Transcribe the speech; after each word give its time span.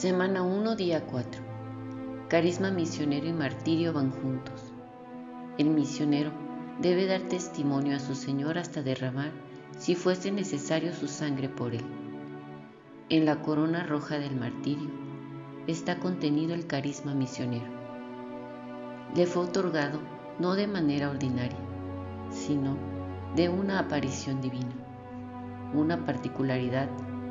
Semana 0.00 0.42
1, 0.42 0.76
día 0.76 1.04
4. 1.04 1.42
Carisma 2.28 2.70
misionero 2.70 3.26
y 3.26 3.34
martirio 3.34 3.92
van 3.92 4.10
juntos. 4.10 4.72
El 5.58 5.68
misionero 5.68 6.30
debe 6.80 7.04
dar 7.04 7.20
testimonio 7.20 7.96
a 7.96 7.98
su 7.98 8.14
Señor 8.14 8.56
hasta 8.56 8.80
derramar, 8.80 9.30
si 9.78 9.94
fuese 9.94 10.32
necesario, 10.32 10.94
su 10.94 11.06
sangre 11.06 11.50
por 11.50 11.74
él. 11.74 11.84
En 13.10 13.26
la 13.26 13.42
corona 13.42 13.84
roja 13.84 14.18
del 14.18 14.36
martirio 14.36 14.88
está 15.66 15.98
contenido 15.98 16.54
el 16.54 16.66
carisma 16.66 17.12
misionero. 17.12 17.70
Le 19.14 19.26
fue 19.26 19.42
otorgado 19.42 20.00
no 20.38 20.54
de 20.54 20.66
manera 20.66 21.10
ordinaria, 21.10 21.60
sino 22.30 22.78
de 23.36 23.50
una 23.50 23.78
aparición 23.80 24.40
divina, 24.40 24.72
una 25.74 26.06
particularidad 26.06 26.88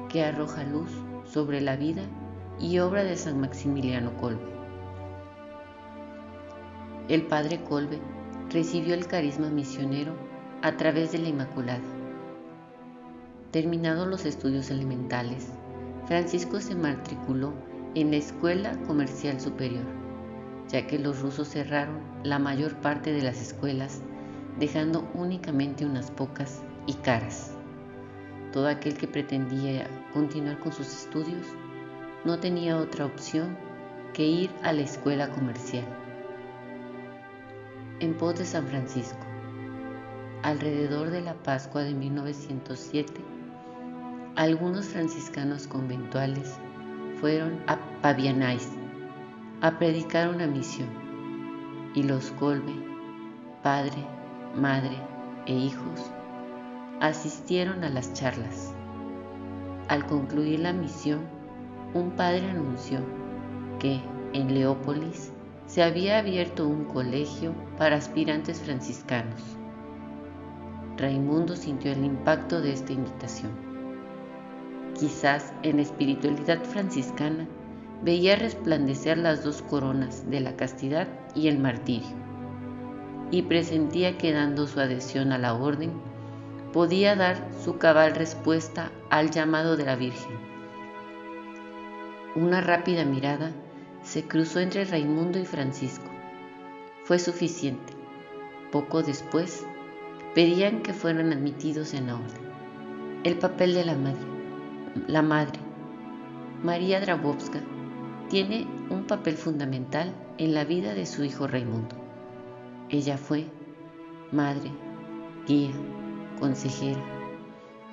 que 0.08 0.24
arroja 0.24 0.64
luz 0.66 0.92
sobre 1.26 1.62
la 1.62 1.76
vida 1.76 2.04
y 2.60 2.80
obra 2.80 3.04
de 3.04 3.16
San 3.16 3.40
Maximiliano 3.40 4.16
Kolbe. 4.18 4.42
El 7.08 7.24
padre 7.24 7.62
Kolbe 7.64 8.00
recibió 8.50 8.94
el 8.94 9.08
carisma 9.08 9.50
misionero 9.50 10.14
a 10.62 10.76
través 10.78 11.12
de 11.12 11.20
la 11.20 11.30
Inmaculada. 11.30 11.82
Terminados 13.52 14.08
los 14.08 14.26
estudios 14.26 14.70
elementales, 14.70 15.48
Francisco 16.06 16.60
se 16.60 16.76
matriculó 16.76 17.54
en 17.96 18.12
la 18.12 18.18
Escuela 18.18 18.78
Comercial 18.86 19.40
Superior, 19.40 19.86
ya 20.68 20.86
que 20.86 21.00
los 21.00 21.22
rusos 21.22 21.50
cerraron 21.50 22.00
la 22.24 22.38
mayor 22.38 22.76
parte 22.76 23.12
de 23.12 23.24
las 23.24 23.42
escuelas, 23.42 24.02
dejando 24.60 25.10
únicamente 25.16 25.86
unas 25.86 26.12
pocas 26.12 26.62
y 26.86 26.94
caras. 26.94 27.56
Todo 28.52 28.68
aquel 28.68 28.96
que 28.96 29.08
pretendía 29.08 29.88
continuar 30.14 30.60
con 30.60 30.72
sus 30.72 30.88
estudios 30.88 31.48
no 32.26 32.40
tenía 32.40 32.78
otra 32.78 33.06
opción 33.06 33.58
que 34.14 34.26
ir 34.26 34.50
a 34.64 34.74
la 34.74 34.82
escuela 34.82 35.30
comercial. 35.30 35.86
En 38.00 38.14
pos 38.16 38.38
de 38.40 38.46
San 38.46 38.68
Francisco, 38.68 39.26
alrededor 40.44 41.10
de 41.10 41.22
la 41.22 41.34
Pascua 41.34 41.84
de 41.84 41.94
1907, 41.94 43.14
algunos 44.36 44.86
franciscanos 44.86 45.68
conventuales 45.68 46.58
fueron 47.20 47.62
a 47.68 47.78
Pavianais 48.02 48.70
a 49.62 49.78
predicar 49.78 50.30
una 50.30 50.48
misión 50.48 50.88
y 51.94 52.04
los 52.04 52.32
Colbe, 52.32 52.74
padre, 53.64 54.06
madre 54.56 54.98
e 55.46 55.54
hijos, 55.54 56.12
asistieron 57.02 57.84
a 57.84 57.90
las 57.90 58.14
charlas. 58.14 58.74
Al 59.90 60.06
concluir 60.06 60.60
la 60.60 60.72
misión, 60.72 61.39
un 61.94 62.12
padre 62.12 62.48
anunció 62.52 63.00
que 63.80 64.00
en 64.34 64.54
Leópolis 64.54 65.32
se 65.66 65.82
había 65.82 66.20
abierto 66.20 66.68
un 66.68 66.86
colegio 66.86 67.54
para 67.78 67.96
aspirantes 67.96 68.60
franciscanos. 68.60 69.42
Raimundo 70.98 71.56
sintió 71.56 71.92
el 71.92 72.04
impacto 72.04 72.62
de 72.62 72.74
esta 72.74 72.94
invitación. 72.94 73.52
Quizás 75.00 75.54
en 75.64 75.80
espiritualidad 75.80 76.64
franciscana 76.64 77.48
veía 78.04 78.36
resplandecer 78.36 79.18
las 79.18 79.44
dos 79.44 79.62
coronas 79.64 80.30
de 80.30 80.42
la 80.42 80.56
castidad 80.56 81.08
y 81.34 81.48
el 81.48 81.58
martirio, 81.58 82.16
y 83.32 83.44
presentía 83.44 84.18
que 84.18 84.32
dando 84.32 84.68
su 84.68 84.80
adhesión 84.80 85.32
a 85.32 85.38
la 85.38 85.56
orden, 85.56 85.92
podía 86.72 87.16
dar 87.16 87.50
su 87.64 87.78
cabal 87.78 88.14
respuesta 88.14 88.92
al 89.10 89.32
llamado 89.32 89.76
de 89.76 89.86
la 89.86 89.96
Virgen 89.96 90.59
una 92.40 92.62
rápida 92.62 93.04
mirada 93.04 93.52
se 94.02 94.24
cruzó 94.24 94.62
entre 94.62 94.86
Raimundo 94.86 95.40
y 95.40 95.46
Francisco. 95.46 96.06
Fue 97.04 97.20
suficiente. 97.20 97.94
Poco 98.72 99.04
después, 99.04 99.66
pedían 100.36 100.82
que 100.82 100.94
fueran 100.94 101.34
admitidos 101.34 101.94
en 101.94 102.08
la 102.08 102.16
orden. 102.16 102.50
El 103.26 103.38
papel 103.38 103.74
de 103.74 103.84
la 103.84 103.96
madre. 103.96 104.26
La 105.08 105.22
madre, 105.22 105.60
María 106.64 107.02
Drabowska, 107.02 107.60
tiene 108.30 108.66
un 108.90 109.06
papel 109.06 109.36
fundamental 109.36 110.16
en 110.38 110.54
la 110.54 110.64
vida 110.64 110.94
de 110.94 111.06
su 111.06 111.26
hijo 111.26 111.46
Raimundo. 111.46 111.96
Ella 112.90 113.18
fue 113.18 113.48
madre, 114.32 114.72
guía, 115.46 115.74
consejera, 116.40 117.02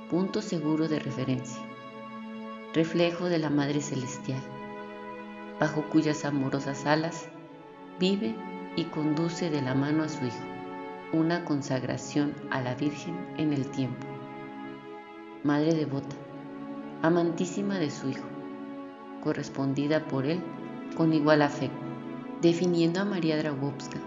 punto 0.09 0.41
seguro 0.41 0.87
de 0.87 1.01
referencia 1.01 1.66
reflejo 2.75 3.27
de 3.27 3.39
la 3.39 3.51
Madre 3.51 3.81
Celestial, 3.81 4.41
bajo 5.59 5.83
cuyas 5.89 6.25
amorosas 6.25 6.87
alas 6.87 7.29
vive 7.99 8.35
y 8.77 8.85
conduce 8.85 9.51
de 9.51 9.63
la 9.63 9.75
mano 9.75 10.03
a 10.03 10.09
su 10.09 10.25
Hijo, 10.25 10.45
una 11.13 11.45
consagración 11.45 12.35
a 12.51 12.61
la 12.61 12.75
Virgen 12.75 13.17
en 13.39 13.53
el 13.53 13.67
tiempo. 13.71 14.07
Madre 15.45 15.75
devota, 15.75 16.17
amantísima 17.03 17.79
de 17.79 17.91
su 17.91 18.11
Hijo, 18.11 18.27
correspondida 19.23 20.07
por 20.07 20.27
él 20.27 20.43
con 20.97 21.13
igual 21.13 21.43
afecto, 21.43 21.87
definiendo 22.43 23.01
a 23.01 23.05
María 23.05 23.37
Dragowska 23.37 23.99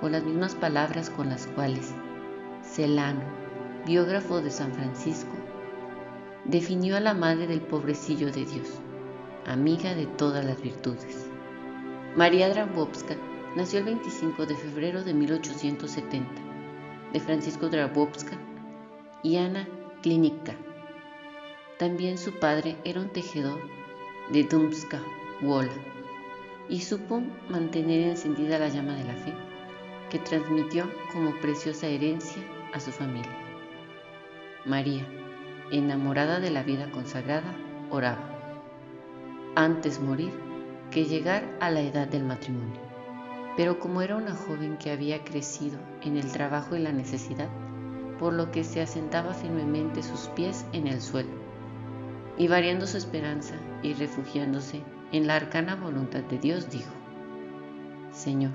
con 0.00 0.12
las 0.12 0.24
mismas 0.24 0.54
palabras 0.54 1.08
con 1.10 1.28
las 1.30 1.46
cuales 1.46 1.94
Celano, 2.62 3.22
biógrafo 3.86 4.42
de 4.42 4.50
San 4.50 4.72
Francisco, 4.74 5.35
definió 6.48 6.96
a 6.96 7.00
la 7.00 7.12
madre 7.12 7.46
del 7.46 7.60
pobrecillo 7.60 8.30
de 8.30 8.44
Dios, 8.44 8.68
amiga 9.46 9.94
de 9.94 10.06
todas 10.06 10.44
las 10.44 10.62
virtudes. 10.62 11.26
María 12.14 12.48
Drabowska 12.48 13.16
nació 13.56 13.80
el 13.80 13.86
25 13.86 14.46
de 14.46 14.54
febrero 14.54 15.02
de 15.02 15.12
1870 15.12 16.30
de 17.12 17.20
Francisco 17.20 17.68
Drabowska 17.68 18.38
y 19.22 19.36
Ana 19.36 19.68
Klinika. 20.02 20.54
También 21.78 22.16
su 22.16 22.32
padre 22.38 22.76
era 22.84 23.00
un 23.00 23.08
tejedor 23.08 23.58
de 24.30 24.44
Dumska, 24.44 25.00
Wola, 25.42 25.72
y 26.68 26.80
supo 26.80 27.22
mantener 27.48 28.08
encendida 28.08 28.58
la 28.58 28.68
llama 28.68 28.94
de 28.94 29.04
la 29.04 29.14
fe 29.14 29.34
que 30.10 30.18
transmitió 30.20 30.88
como 31.12 31.34
preciosa 31.40 31.88
herencia 31.88 32.42
a 32.72 32.78
su 32.78 32.92
familia. 32.92 33.36
María, 34.64 35.06
enamorada 35.70 36.40
de 36.40 36.50
la 36.50 36.62
vida 36.62 36.90
consagrada, 36.90 37.54
oraba, 37.90 38.30
antes 39.54 40.00
morir 40.00 40.32
que 40.90 41.04
llegar 41.04 41.44
a 41.60 41.70
la 41.70 41.80
edad 41.80 42.06
del 42.06 42.24
matrimonio. 42.24 42.80
Pero 43.56 43.78
como 43.78 44.02
era 44.02 44.16
una 44.16 44.34
joven 44.34 44.76
que 44.76 44.90
había 44.90 45.24
crecido 45.24 45.78
en 46.02 46.16
el 46.16 46.30
trabajo 46.30 46.76
y 46.76 46.80
la 46.80 46.92
necesidad, 46.92 47.48
por 48.18 48.32
lo 48.32 48.50
que 48.50 48.64
se 48.64 48.80
asentaba 48.80 49.34
firmemente 49.34 50.02
sus 50.02 50.28
pies 50.28 50.66
en 50.72 50.86
el 50.86 51.00
suelo, 51.00 51.30
y 52.38 52.48
variando 52.48 52.86
su 52.86 52.96
esperanza 52.96 53.54
y 53.82 53.94
refugiándose 53.94 54.82
en 55.12 55.26
la 55.26 55.36
arcana 55.36 55.74
voluntad 55.74 56.20
de 56.20 56.38
Dios, 56.38 56.70
dijo, 56.70 56.92
Señor, 58.12 58.52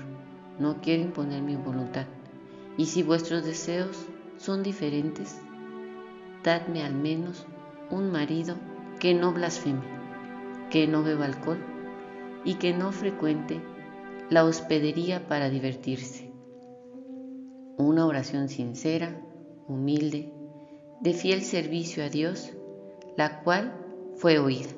no 0.58 0.80
quiero 0.80 1.02
imponer 1.02 1.42
mi 1.42 1.56
voluntad, 1.56 2.06
y 2.76 2.86
si 2.86 3.02
vuestros 3.02 3.44
deseos 3.44 4.06
son 4.38 4.62
diferentes, 4.62 5.40
dadme 6.42 6.82
al 6.82 6.94
menos 6.94 7.46
un 7.90 8.10
marido 8.10 8.56
que 8.98 9.14
no 9.14 9.32
blasfeme, 9.32 9.82
que 10.70 10.86
no 10.86 11.02
beba 11.02 11.26
alcohol 11.26 11.58
y 12.44 12.54
que 12.54 12.72
no 12.72 12.92
frecuente 12.92 13.60
la 14.30 14.44
hospedería 14.44 15.28
para 15.28 15.50
divertirse. 15.50 16.32
Una 17.76 18.06
oración 18.06 18.48
sincera, 18.48 19.20
humilde, 19.68 20.32
de 21.00 21.12
fiel 21.14 21.42
servicio 21.42 22.04
a 22.04 22.08
Dios, 22.08 22.52
la 23.16 23.42
cual 23.42 23.72
fue 24.16 24.38
oída. 24.38 24.70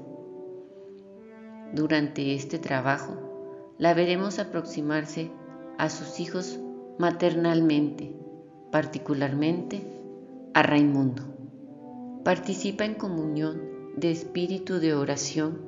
Durante 1.73 2.35
este 2.35 2.59
trabajo, 2.59 3.75
la 3.79 3.95
veremos 3.95 4.39
aproximarse 4.39 5.31
a 5.79 5.91
sus 5.91 6.21
hijos 6.21 6.59
maternalmente, 6.99 8.17
particularmente 8.71 9.83
a 10.55 10.63
Raimundo. 10.63 11.34
Participa 12.25 12.87
en 12.87 12.95
comunión 12.95 13.61
de 13.99 14.11
espíritu 14.11 14.79
de 14.79 14.95
oración, 14.95 15.61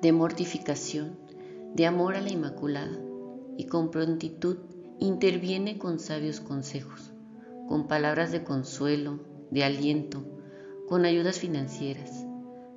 de 0.00 0.10
mortificación, 0.10 1.18
de 1.74 1.84
amor 1.84 2.16
a 2.16 2.22
la 2.22 2.30
Inmaculada 2.30 2.98
y 3.58 3.66
con 3.66 3.90
prontitud 3.90 4.56
interviene 5.00 5.76
con 5.76 5.98
sabios 5.98 6.40
consejos, 6.40 7.12
con 7.68 7.88
palabras 7.88 8.32
de 8.32 8.42
consuelo, 8.42 9.20
de 9.50 9.64
aliento, 9.64 10.24
con 10.88 11.04
ayudas 11.04 11.38
financieras. 11.38 12.24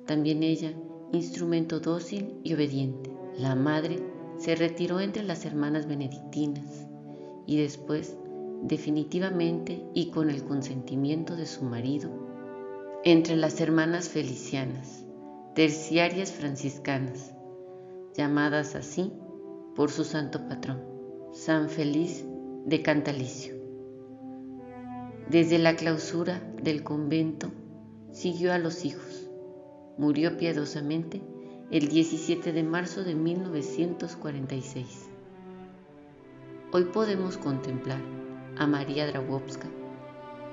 También 0.04 0.42
ella, 0.42 0.74
instrumento 1.14 1.80
dócil 1.80 2.34
y 2.44 2.52
obediente. 2.52 3.10
La 3.38 3.54
madre 3.54 3.98
se 4.36 4.56
retiró 4.56 5.00
entre 5.00 5.22
las 5.22 5.46
hermanas 5.46 5.88
benedictinas 5.88 6.86
y 7.46 7.56
después, 7.56 8.14
definitivamente 8.62 9.82
y 9.94 10.10
con 10.10 10.28
el 10.28 10.44
consentimiento 10.44 11.34
de 11.34 11.46
su 11.46 11.64
marido, 11.64 12.25
entre 13.08 13.36
las 13.36 13.60
hermanas 13.60 14.08
felicianas, 14.08 15.06
terciarias 15.54 16.32
franciscanas, 16.32 17.36
llamadas 18.16 18.74
así 18.74 19.12
por 19.76 19.92
su 19.92 20.02
santo 20.02 20.48
patrón, 20.48 20.82
San 21.32 21.68
Feliz 21.68 22.26
de 22.64 22.82
Cantalicio. 22.82 23.54
Desde 25.30 25.60
la 25.60 25.76
clausura 25.76 26.42
del 26.60 26.82
convento 26.82 27.52
siguió 28.10 28.52
a 28.52 28.58
los 28.58 28.84
hijos. 28.84 29.30
Murió 29.98 30.36
piadosamente 30.36 31.22
el 31.70 31.86
17 31.86 32.52
de 32.52 32.62
marzo 32.64 33.04
de 33.04 33.14
1946. 33.14 35.10
Hoy 36.72 36.86
podemos 36.86 37.38
contemplar 37.38 38.00
a 38.58 38.66
María 38.66 39.06
Dragowska 39.06 39.68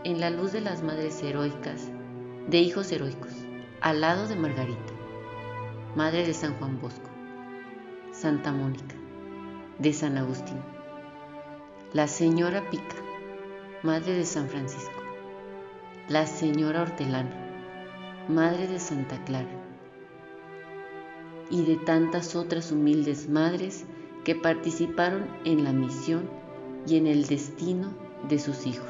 en 0.03 0.19
la 0.19 0.29
luz 0.29 0.51
de 0.51 0.61
las 0.61 0.83
madres 0.83 1.23
heroicas 1.23 1.89
de 2.47 2.59
hijos 2.59 2.91
heroicos, 2.91 3.31
al 3.79 4.01
lado 4.01 4.27
de 4.27 4.35
Margarita, 4.35 4.93
madre 5.95 6.25
de 6.25 6.33
San 6.33 6.55
Juan 6.55 6.79
Bosco, 6.81 7.09
Santa 8.11 8.51
Mónica, 8.51 8.95
de 9.79 9.93
San 9.93 10.17
Agustín, 10.17 10.57
la 11.93 12.07
señora 12.07 12.69
Pica, 12.69 12.95
madre 13.81 14.13
de 14.13 14.25
San 14.25 14.49
Francisco, 14.49 15.01
la 16.09 16.27
señora 16.27 16.81
Hortelana, 16.81 17.33
madre 18.27 18.67
de 18.67 18.79
Santa 18.79 19.23
Clara, 19.23 19.63
y 21.49 21.63
de 21.63 21.77
tantas 21.77 22.35
otras 22.35 22.71
humildes 22.71 23.29
madres 23.29 23.85
que 24.25 24.35
participaron 24.35 25.27
en 25.45 25.63
la 25.63 25.71
misión 25.71 26.29
y 26.87 26.97
en 26.97 27.07
el 27.07 27.25
destino 27.25 27.93
de 28.27 28.39
sus 28.39 28.65
hijos. 28.65 28.89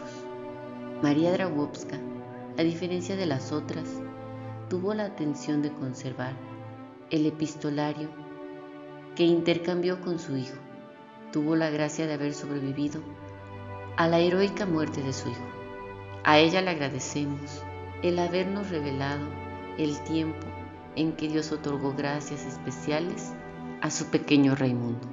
María 1.01 1.31
Dragowska, 1.33 1.99
a 2.57 2.63
diferencia 2.63 3.15
de 3.15 3.25
las 3.25 3.51
otras, 3.51 3.87
tuvo 4.69 4.93
la 4.93 5.05
atención 5.05 5.61
de 5.61 5.71
conservar 5.71 6.33
el 7.09 7.25
epistolario 7.25 8.09
que 9.15 9.23
intercambió 9.23 10.01
con 10.01 10.19
su 10.19 10.37
hijo. 10.37 10.57
Tuvo 11.31 11.55
la 11.55 11.69
gracia 11.69 12.05
de 12.07 12.13
haber 12.13 12.33
sobrevivido 12.33 13.01
a 13.97 14.07
la 14.07 14.19
heroica 14.19 14.65
muerte 14.65 15.01
de 15.01 15.13
su 15.13 15.29
hijo. 15.29 15.45
A 16.23 16.39
ella 16.39 16.61
le 16.61 16.71
agradecemos 16.71 17.63
el 18.01 18.19
habernos 18.19 18.69
revelado 18.69 19.25
el 19.77 19.99
tiempo 20.03 20.45
en 20.95 21.13
que 21.13 21.27
Dios 21.27 21.51
otorgó 21.51 21.93
gracias 21.95 22.45
especiales 22.45 23.33
a 23.81 23.89
su 23.89 24.05
pequeño 24.05 24.55
Raimundo. 24.55 25.12